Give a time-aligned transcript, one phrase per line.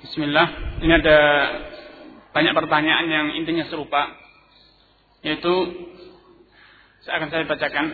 [0.00, 0.80] Bismillah.
[0.80, 1.18] Ini ada
[2.32, 4.08] banyak pertanyaan yang intinya serupa.
[5.20, 5.52] Yaitu
[7.04, 7.86] saya akan saya bacakan.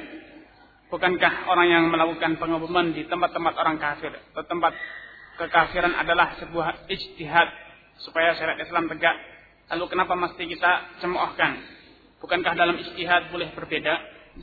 [0.87, 4.71] Bukankah orang yang melakukan pengumuman di tempat-tempat orang kafir, atau tempat
[5.34, 7.48] kekafiran adalah sebuah ijtihad
[7.98, 9.18] supaya syariat Islam tegak?
[9.75, 11.59] Lalu kenapa mesti kita cemoohkan?
[12.23, 13.95] Bukankah dalam ijtihad boleh berbeda?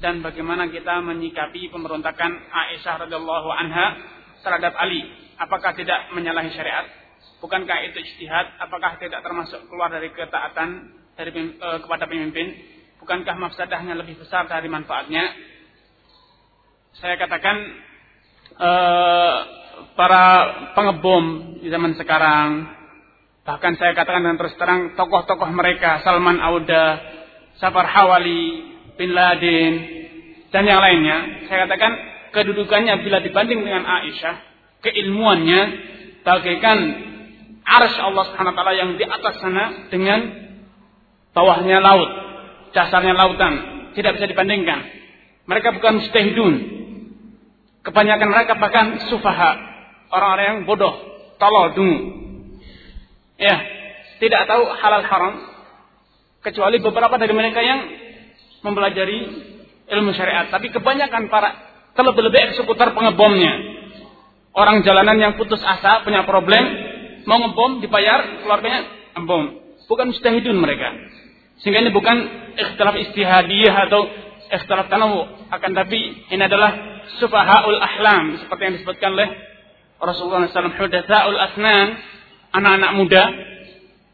[0.03, 3.85] Dan bagaimana kita menyikapi pemberontakan Aisyah radhiyallahu anha
[4.43, 4.99] terhadap Ali?
[5.39, 7.02] Apakah tidak menyalahi syariat?
[7.43, 8.55] Bukankah itu ijtihad?
[8.63, 12.55] Apakah tidak termasuk keluar dari ketaatan dari e, kepada pemimpin?
[13.03, 15.27] Bukankah mafsadahnya lebih besar dari manfaatnya?
[17.03, 17.57] Saya katakan
[18.55, 18.71] e,
[19.99, 20.25] para
[20.71, 22.63] pengebom di zaman sekarang,
[23.43, 26.95] bahkan saya katakan dengan terus terang tokoh-tokoh mereka, Salman Auda,
[27.59, 29.73] Safar Hawali, Bin Laden,
[30.47, 31.91] dan yang lainnya, saya katakan
[32.31, 34.35] kedudukannya bila dibanding dengan Aisyah,
[34.79, 35.61] keilmuannya
[36.23, 36.77] bagaikan
[37.63, 40.19] arsy Allah Subhanahu taala yang di atas sana dengan
[41.33, 42.09] bawahnya laut,
[42.71, 43.53] dasarnya lautan,
[43.97, 44.79] tidak bisa dibandingkan.
[45.49, 46.53] Mereka bukan mustahidun.
[47.83, 49.59] Kebanyakan mereka bahkan sufaha,
[50.07, 50.95] orang-orang yang bodoh,
[51.35, 51.99] tolol, dungu.
[53.35, 53.59] Ya,
[54.23, 55.33] tidak tahu halal haram
[56.39, 57.79] kecuali beberapa dari mereka yang
[58.63, 59.19] mempelajari
[59.91, 61.49] ilmu syariat, tapi kebanyakan para
[61.99, 63.75] terlebih-lebih eksekutor pengebomnya.
[64.53, 66.61] Orang jalanan yang putus asa, punya problem,
[67.25, 68.81] mau ngebom dibayar keluarganya
[69.19, 69.43] ngebom.
[69.87, 70.89] Bukan mustahidun mereka.
[71.61, 72.17] Sehingga ini bukan
[72.57, 74.07] ikhtilaf istihadiyah atau
[74.49, 79.29] ikhtilaf tanawu akan tapi ini adalah sufahaul ahlam seperti yang disebutkan oleh
[80.03, 81.87] Rasulullah SAW hudatsaul asnan
[82.51, 83.23] anak-anak muda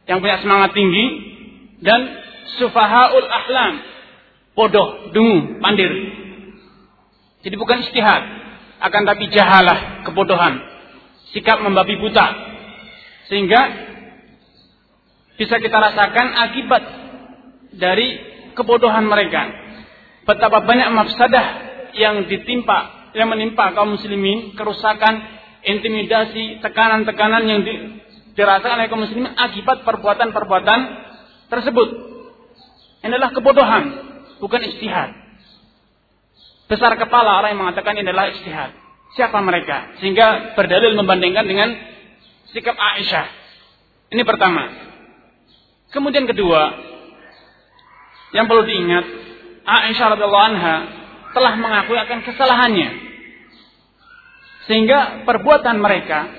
[0.05, 1.05] yang punya semangat tinggi
[1.81, 2.02] dan
[2.61, 3.73] sufahaul ahlam
[4.53, 5.91] bodoh, dungu, pandir
[7.39, 8.23] jadi bukan istihad
[8.80, 10.59] akan tapi jahalah, kebodohan
[11.35, 12.48] sikap membabi buta
[13.30, 13.61] sehingga
[15.39, 16.83] bisa kita rasakan akibat
[17.77, 18.08] dari
[18.58, 19.47] kebodohan mereka.
[20.27, 21.45] Betapa banyak mafsadah
[21.95, 25.23] yang ditimpa, yang menimpa kaum muslimin, kerusakan,
[25.64, 27.73] intimidasi, tekanan-tekanan yang di,
[28.36, 30.80] dirasakan oleh kaum muslimin akibat perbuatan-perbuatan
[31.48, 31.89] tersebut.
[32.99, 33.83] Ini adalah kebodohan,
[34.43, 35.15] bukan istihad.
[36.70, 38.75] Besar kepala orang yang mengatakan ini adalah istihad.
[39.17, 39.98] Siapa mereka?
[39.98, 41.70] Sehingga berdalil membandingkan dengan
[42.54, 43.27] sikap Aisyah.
[44.10, 44.70] Ini pertama.
[45.89, 46.70] Kemudian kedua,
[48.33, 49.05] yang perlu diingat,
[49.65, 50.76] Aisyah radhiallahu anha
[51.33, 52.89] telah mengakui akan kesalahannya.
[54.70, 56.30] Sehingga perbuatan mereka,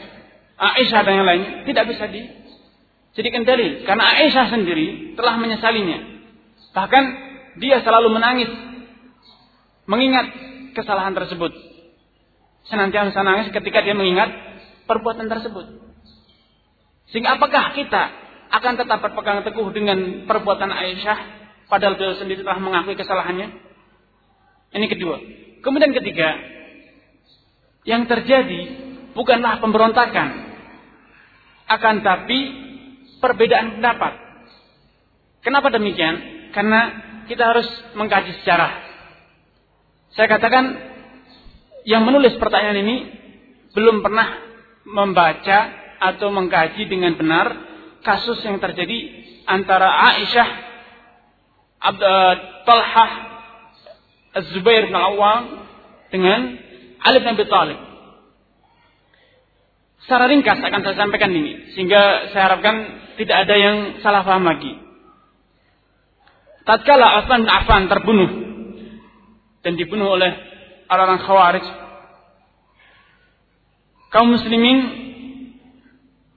[0.54, 3.82] Aisyah dan yang lain tidak bisa dijadikan dalil.
[3.82, 5.98] Karena Aisyah sendiri telah menyesalinya.
[6.70, 7.04] Bahkan
[7.58, 8.50] dia selalu menangis.
[9.90, 10.30] Mengingat
[10.78, 11.50] kesalahan tersebut.
[12.70, 14.30] Senantiasa menangis ketika dia mengingat
[14.86, 15.89] perbuatan tersebut.
[17.10, 18.02] Sehingga apakah kita
[18.50, 21.18] akan tetap berpegang teguh dengan perbuatan Aisyah
[21.70, 23.50] padahal beliau sendiri telah mengakui kesalahannya?
[24.70, 25.16] Ini kedua.
[25.60, 26.38] Kemudian ketiga,
[27.82, 28.60] yang terjadi
[29.12, 30.28] bukanlah pemberontakan,
[31.70, 32.38] akan tapi
[33.18, 34.12] perbedaan pendapat.
[35.42, 36.14] Kenapa demikian?
[36.50, 36.80] Karena
[37.26, 38.72] kita harus mengkaji sejarah.
[40.18, 40.74] Saya katakan
[41.86, 42.96] yang menulis pertanyaan ini
[43.70, 44.42] belum pernah
[44.84, 47.52] membaca atau mengkaji dengan benar
[48.00, 48.98] kasus yang terjadi
[49.44, 50.48] antara Aisyah,
[51.80, 52.34] Abd uh,
[52.64, 53.10] Talhah,
[54.40, 55.68] Az-Zubair bin Awam
[56.08, 56.56] dengan
[57.04, 57.76] Ali bin Abi.
[60.00, 62.76] Secara ringkas akan saya sampaikan ini sehingga saya harapkan
[63.20, 64.72] tidak ada yang salah paham lagi.
[66.64, 68.30] Tatkala Utsman bin Affan terbunuh
[69.60, 70.32] dan dibunuh oleh
[70.88, 71.66] orang-orang Khawarij,
[74.08, 75.09] kaum muslimin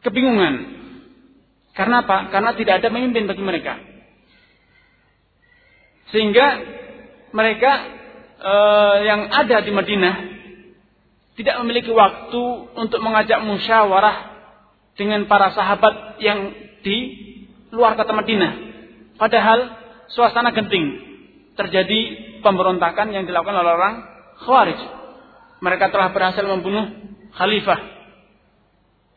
[0.03, 0.84] kebingungan.
[1.74, 2.30] Karena apa?
[2.30, 3.81] Karena tidak ada pemimpin bagi mereka.
[6.14, 6.47] Sehingga
[7.34, 7.72] mereka
[8.38, 10.16] eh, yang ada di Madinah
[11.34, 12.44] tidak memiliki waktu
[12.78, 14.38] untuk mengajak musyawarah
[14.94, 16.53] dengan para sahabat yang
[16.85, 16.97] di
[17.73, 18.52] luar kota Madinah.
[19.17, 19.59] Padahal
[20.14, 21.09] suasana genting.
[21.53, 21.99] Terjadi
[22.41, 23.96] pemberontakan yang dilakukan oleh orang
[24.41, 24.82] Khawarij.
[25.61, 26.90] Mereka telah berhasil membunuh
[27.34, 27.92] khalifah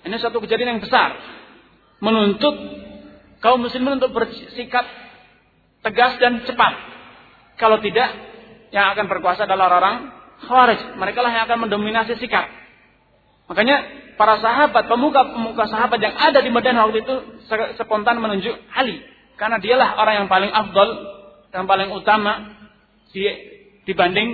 [0.06, 1.18] ini satu kejadian yang besar.
[1.98, 2.54] Menuntut
[3.42, 4.86] kaum muslimin untuk bersikap
[5.82, 6.74] tegas dan cepat.
[7.58, 8.10] Kalau tidak,
[8.70, 9.96] yang akan berkuasa adalah orang
[10.46, 10.94] khawarij.
[10.94, 12.46] Mereka lah yang akan mendominasi sikap.
[13.46, 13.76] Makanya
[14.18, 17.14] para sahabat, pemuka-pemuka sahabat yang ada di Madinah waktu itu
[17.78, 19.00] spontan menunjuk Ali.
[19.36, 20.90] Karena dialah orang yang paling afdol
[21.52, 22.56] dan paling utama
[23.86, 24.28] dibanding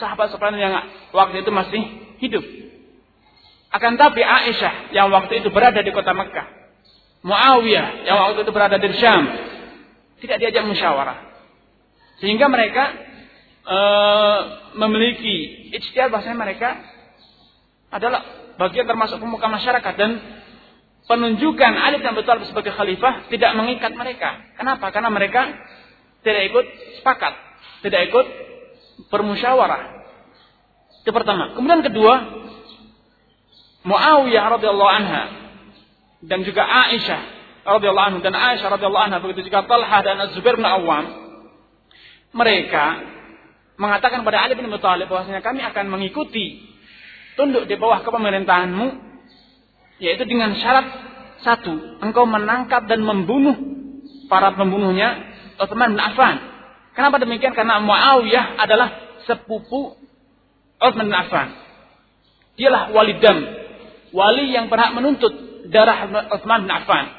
[0.00, 0.74] sahabat-sahabat yang
[1.14, 1.82] waktu itu masih
[2.18, 2.63] hidup.
[3.74, 6.64] Akan tapi Aisyah yang waktu itu berada di kota Mekah
[7.24, 9.24] Muawiyah yang waktu itu berada di Syam
[10.20, 11.18] tidak diajak musyawarah.
[12.20, 12.92] Sehingga mereka
[13.64, 13.78] e,
[14.76, 15.36] memiliki
[15.72, 16.84] ijtihad bahasanya mereka
[17.88, 20.20] adalah bagian termasuk pemuka masyarakat dan
[21.08, 24.44] penunjukan Ali Abi Thalib sebagai khalifah tidak mengikat mereka.
[24.60, 24.92] Kenapa?
[24.92, 25.48] Karena mereka
[26.20, 26.66] tidak ikut
[27.00, 27.32] sepakat,
[27.88, 28.26] tidak ikut
[29.08, 30.04] bermusyawarah.
[31.04, 31.56] Itu pertama.
[31.56, 32.43] Kemudian kedua,
[33.84, 35.22] Muawiyah radhiyallahu anha
[36.24, 37.20] dan juga Aisyah
[37.68, 41.04] radhiyallahu anhu dan Aisyah radhiyallahu anha begitu juga Talha dan Az-Zubair bin Awam
[42.32, 42.84] mereka
[43.76, 46.64] mengatakan kepada Ali bin Abi Thalib bahwasanya kami akan mengikuti
[47.36, 48.86] tunduk di bawah kepemerintahanmu
[50.02, 50.86] yaitu dengan syarat
[51.42, 53.54] satu engkau menangkap dan membunuh
[54.26, 56.36] para pembunuhnya Utsman bin Affan.
[56.94, 57.54] Kenapa demikian?
[57.54, 59.94] Karena Muawiyah adalah sepupu
[60.80, 61.48] Utsman bin Affan.
[62.54, 63.38] Dialah wali dam,
[64.14, 65.34] wali yang berhak menuntut
[65.74, 67.10] darah Utsman bin Affan.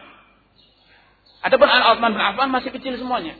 [1.43, 3.35] Adapun anak Utsman bin Affan masih kecil semuanya.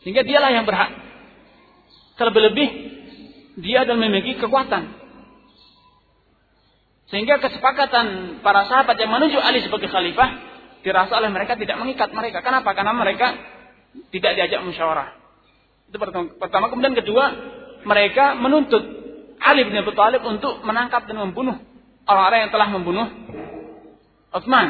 [0.00, 0.96] Sehingga dialah yang berhak.
[2.16, 2.68] Terlebih-lebih
[3.60, 4.96] dia dan memiliki kekuatan.
[7.12, 10.30] Sehingga kesepakatan para sahabat yang menuju Ali sebagai khalifah
[10.80, 12.40] dirasa oleh mereka tidak mengikat mereka.
[12.40, 12.72] Kenapa?
[12.72, 13.36] Karena mereka
[14.14, 15.18] tidak diajak musyawarah.
[15.90, 16.70] Itu pertama.
[16.70, 17.24] Kemudian kedua,
[17.82, 18.99] mereka menuntut
[19.40, 21.56] Ali bin Abi Thalib untuk menangkap dan membunuh
[22.04, 23.06] orang-orang yang telah membunuh
[24.30, 24.68] Utsman.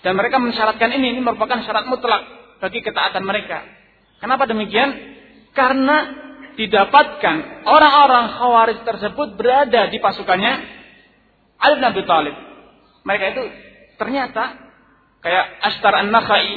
[0.00, 2.22] Dan mereka mensyaratkan ini, ini merupakan syarat mutlak
[2.62, 3.66] bagi ketaatan mereka.
[4.22, 4.94] Kenapa demikian?
[5.52, 6.24] Karena
[6.56, 10.52] didapatkan orang-orang khawarij tersebut berada di pasukannya
[11.60, 12.36] Ali bin Abi Thalib.
[13.04, 13.42] Mereka itu
[14.00, 14.56] ternyata
[15.20, 16.48] kayak Ashtar an-Nakhai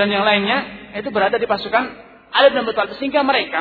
[0.00, 0.58] dan yang lainnya
[0.96, 1.84] itu berada di pasukan
[2.32, 3.60] Ali bin Abi Thalib sehingga mereka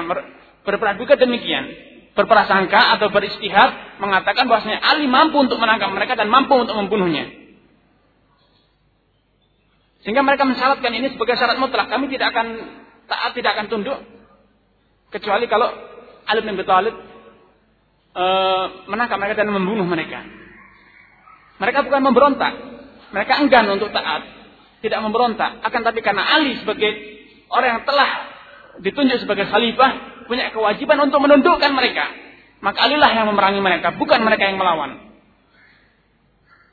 [0.70, 1.90] berperaduga demikian
[2.20, 7.32] berprasangka atau beristihad mengatakan bahwasanya Ali mampu untuk menangkap mereka dan mampu untuk membunuhnya.
[10.04, 11.88] Sehingga mereka mensyaratkan ini sebagai syarat mutlak.
[11.88, 12.48] Kami tidak akan
[13.08, 14.00] taat, tidak akan tunduk
[15.16, 15.72] kecuali kalau
[16.28, 16.96] Ali bin Abi Thalib
[18.16, 18.26] e,
[18.88, 20.24] menangkap mereka dan membunuh mereka.
[21.60, 22.54] Mereka bukan memberontak.
[23.10, 24.24] Mereka enggan untuk taat,
[24.84, 25.60] tidak memberontak.
[25.66, 26.92] Akan tapi karena Ali sebagai
[27.52, 28.10] orang yang telah
[28.80, 32.06] ditunjuk sebagai khalifah punya kewajiban untuk menundukkan mereka.
[32.62, 35.10] Maka Alilah yang memerangi mereka, bukan mereka yang melawan.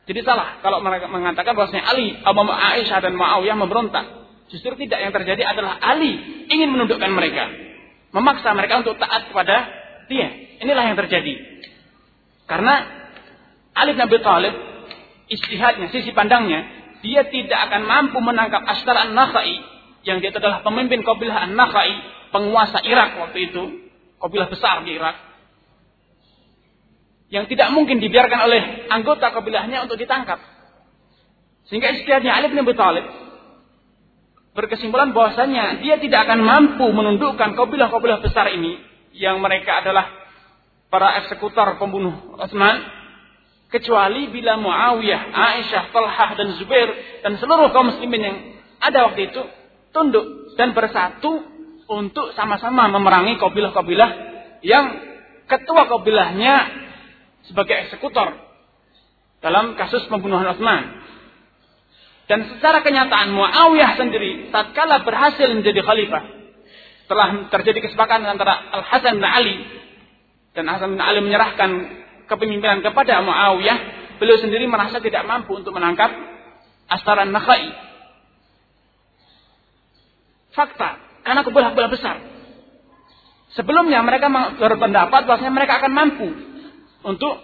[0.06, 4.06] Jadi salah kalau mereka mengatakan bahwasanya Ali, Abu Aisyah dan Muawiyah memberontak.
[4.46, 7.50] Justru tidak yang terjadi adalah Ali ingin menundukkan mereka.
[8.14, 9.66] Memaksa mereka untuk taat kepada
[10.06, 10.28] dia.
[10.62, 11.34] Inilah yang terjadi.
[12.46, 12.74] Karena
[13.74, 14.54] Ali bin Abi Thalib
[15.26, 16.62] istihadnya, sisi pandangnya,
[17.02, 19.58] dia tidak akan mampu menangkap Ashtar an-Nakhai
[20.06, 21.92] yang dia adalah pemimpin kabilah An-Nakhai,
[22.30, 23.62] penguasa Irak waktu itu,
[24.22, 25.16] kabilah besar di Irak.
[27.26, 30.38] Yang tidak mungkin dibiarkan oleh anggota kabilahnya untuk ditangkap.
[31.66, 33.06] Sehingga istihadnya Ali bin Abi Thalib
[34.54, 38.78] berkesimpulan bahwasanya dia tidak akan mampu menundukkan kabilah-kabilah besar ini
[39.12, 40.08] yang mereka adalah
[40.88, 42.80] para eksekutor pembunuh Utsman
[43.68, 46.88] kecuali bila Muawiyah, Aisyah, Talhah dan Zubair
[47.20, 48.36] dan seluruh kaum muslimin yang
[48.80, 49.42] ada waktu itu
[49.90, 51.55] tunduk dan bersatu
[51.86, 54.10] untuk sama-sama memerangi kabilah-kabilah
[54.66, 54.86] yang
[55.46, 56.54] ketua kabilahnya
[57.46, 58.34] sebagai eksekutor
[59.38, 61.06] dalam kasus pembunuhan Utsman.
[62.26, 66.22] Dan secara kenyataan Muawiyah sendiri tatkala berhasil menjadi khalifah
[67.06, 69.56] telah terjadi kesepakatan antara Al Hasan bin Ali
[70.58, 71.70] dan Hasan bin Ali menyerahkan
[72.26, 73.78] kepemimpinan kepada Muawiyah,
[74.18, 76.10] beliau sendiri merasa tidak mampu untuk menangkap
[76.90, 77.86] Astaran Nakhai
[80.50, 82.22] fakta karena kebolah-bolah besar.
[83.58, 84.30] Sebelumnya mereka
[84.62, 86.28] berpendapat bahwasanya mereka akan mampu
[87.02, 87.34] untuk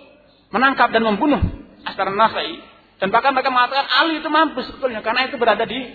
[0.54, 1.42] menangkap dan membunuh
[1.82, 2.62] Astar Nasai.
[3.02, 5.90] Dan bahkan mereka mengatakan Ali itu mampu sebetulnya karena itu berada di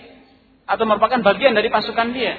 [0.68, 2.36] atau merupakan bagian dari pasukan dia.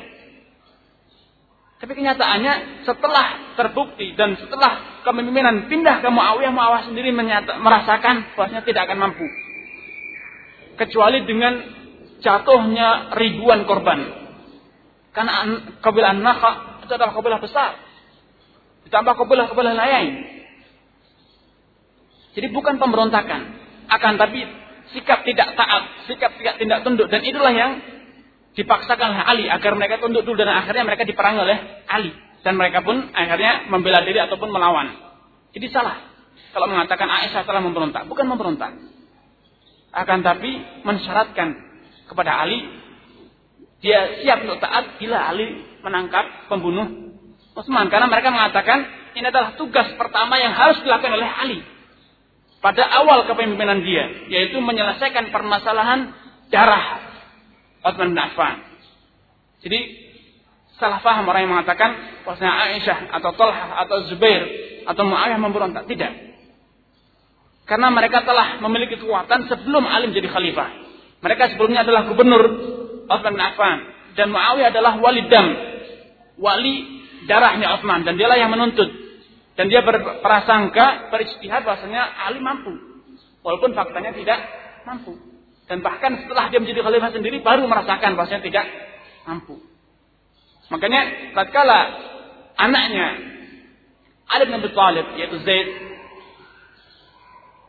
[1.80, 8.68] Tapi kenyataannya setelah terbukti dan setelah kepemimpinan pindah ke Muawiyah, Muawiyah sendiri menyata, merasakan bahwasanya
[8.68, 9.26] tidak akan mampu.
[10.76, 11.54] Kecuali dengan
[12.20, 14.29] jatuhnya ribuan korban.
[15.20, 17.76] Karena kabilah Nakha itu adalah kabilah besar.
[18.88, 20.16] Ditambah kabilah-kabilah lain.
[22.40, 23.60] Jadi bukan pemberontakan.
[23.92, 24.48] Akan tapi
[24.96, 27.12] sikap tidak taat, sikap tidak tindak tunduk.
[27.12, 27.84] Dan itulah yang
[28.56, 31.58] dipaksakan oleh Ali agar mereka tunduk dulu dan akhirnya mereka diperangi oleh
[31.92, 34.88] Ali dan mereka pun akhirnya membela diri ataupun melawan.
[35.52, 36.00] Jadi salah
[36.56, 38.72] kalau mengatakan Aisyah telah memberontak, bukan memberontak.
[39.92, 41.60] Akan tapi mensyaratkan
[42.08, 42.64] kepada Ali
[43.80, 47.16] dia siap untuk taat bila Ali menangkap pembunuh
[47.56, 47.88] Utsman.
[47.88, 48.84] Karena mereka mengatakan
[49.16, 51.60] ini adalah tugas pertama yang harus dilakukan oleh Ali.
[52.60, 56.12] pada awal kepemimpinan dia, yaitu menyelesaikan permasalahan
[56.52, 57.00] darah
[57.88, 58.60] Utsman bin Affan.
[59.64, 59.80] Jadi
[60.76, 64.44] salah paham orang yang mengatakan bahwasanya Aisyah atau Talha atau Zubair
[64.84, 65.88] atau Muawiyah memberontak.
[65.88, 66.12] Tidak.
[67.64, 70.70] Karena mereka telah memiliki kekuatan sebelum Alim jadi khalifah.
[71.24, 72.44] Mereka sebelumnya adalah gubernur
[73.10, 73.78] Utsman bin Affan
[74.14, 75.48] dan Muawiyah adalah wali dam,
[76.38, 76.76] wali
[77.26, 78.88] darahnya Utsman dan dialah yang menuntut.
[79.60, 82.72] Dan dia berprasangka, beristihad bahwasanya Ali mampu.
[83.44, 84.40] Walaupun faktanya tidak
[84.88, 85.20] mampu.
[85.68, 88.66] Dan bahkan setelah dia menjadi khalifah sendiri baru merasakan bahwasanya tidak
[89.28, 89.60] mampu.
[90.72, 91.80] Makanya tatkala
[92.56, 93.08] anaknya
[94.30, 95.68] Ali bin Abi Thalib yaitu Zaid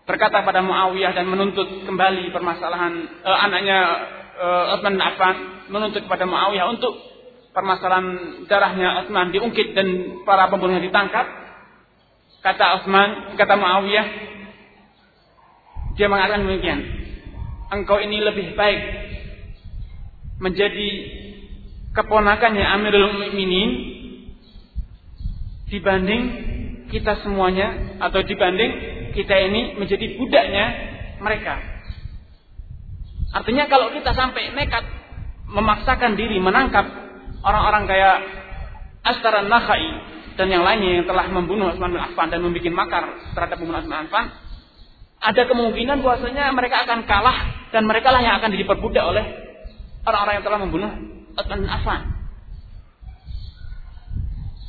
[0.05, 2.93] berkata pada Muawiyah dan menuntut kembali permasalahan
[3.25, 3.79] uh, anaknya
[4.41, 5.37] uh, Utsman bin Affan
[5.69, 6.97] menuntut kepada Muawiyah untuk
[7.53, 8.09] permasalahan
[8.49, 9.87] darahnya Utsman diungkit dan
[10.25, 11.41] para pembunuhnya ditangkap
[12.41, 14.07] Kata Utsman, kata Muawiyah,
[15.93, 16.81] dia mengatakan demikian.
[17.69, 18.81] Engkau ini lebih baik
[20.41, 20.89] menjadi
[21.93, 23.71] keponakannya Amirul Mukminin
[25.69, 26.23] dibanding
[26.89, 28.73] kita semuanya atau dibanding
[29.13, 30.65] kita ini menjadi budaknya
[31.21, 31.61] mereka.
[33.31, 34.85] Artinya kalau kita sampai nekat
[35.51, 36.87] memaksakan diri menangkap
[37.47, 38.17] orang-orang kayak
[39.07, 39.87] Astara Nakhai
[40.35, 43.99] dan yang lainnya yang telah membunuh Utsman bin Affan dan membuat makar terhadap pembunuhan Utsman
[44.03, 44.27] bin Affan,
[45.21, 47.39] ada kemungkinan bahwasanya mereka akan kalah
[47.71, 49.25] dan mereka lah yang akan diperbudak oleh
[50.07, 50.91] orang-orang yang telah membunuh
[51.39, 52.01] Utsman bin Affan.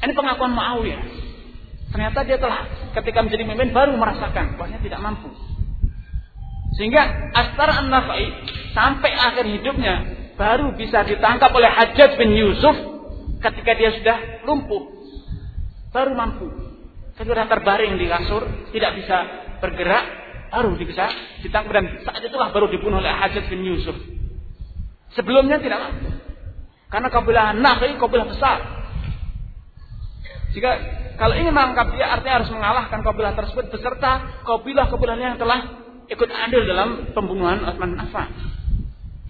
[0.02, 1.04] Ini pengakuan Muawiyah.
[1.92, 2.66] Ternyata dia telah
[2.98, 5.30] ketika menjadi pemimpin baru merasakan bahwasanya tidak mampu.
[6.82, 8.26] Sehingga Astar an-Nafai
[8.74, 10.02] sampai akhir hidupnya
[10.34, 12.74] baru bisa ditangkap oleh Hajjaj bin Yusuf
[13.38, 14.18] ketika dia sudah
[14.50, 14.90] lumpuh
[15.94, 16.50] baru mampu.
[17.14, 19.18] Ketika terbaring di kasur, tidak bisa
[19.62, 20.06] bergerak,
[20.50, 21.06] baru bisa
[21.46, 23.94] ditangkap dan saat itulah baru dibunuh oleh Hajat bin Yusuf.
[25.14, 26.18] Sebelumnya tidak mampu.
[26.90, 28.58] Karena kabilah Nafi kabilah besar.
[30.58, 30.72] Jika
[31.22, 35.81] kalau ingin menangkap dia artinya harus mengalahkan kabilah tersebut beserta kabilah-kabilah yang telah
[36.12, 38.30] ikut andil dalam pembunuhan Utsman bin Affan.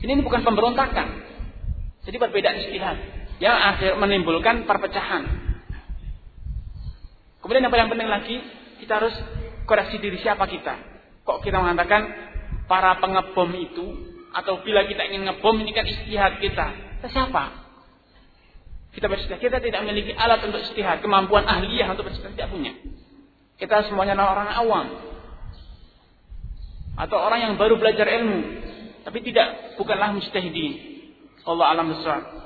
[0.02, 1.08] Ini, bukan pemberontakan.
[2.02, 2.98] Jadi berbeda istihad
[3.38, 5.30] yang akhir menimbulkan perpecahan.
[7.42, 8.36] Kemudian yang paling penting lagi,
[8.82, 9.14] kita harus
[9.70, 10.78] koreksi diri siapa kita.
[11.22, 12.10] Kok kita mengatakan
[12.66, 13.86] para pengebom itu,
[14.34, 16.98] atau bila kita ingin ngebom ini kan istihad kita.
[16.98, 17.44] Kita siapa?
[18.94, 19.38] Kita beristihad.
[19.38, 22.74] Kita tidak memiliki alat untuk istihad, kemampuan ahliyah untuk beristihad tidak punya.
[23.62, 25.11] Kita semuanya orang awam.
[26.98, 28.40] Atau orang yang baru belajar ilmu.
[29.02, 30.74] Tapi tidak, bukanlah mustahidin.
[31.48, 32.41] Allah alam besar.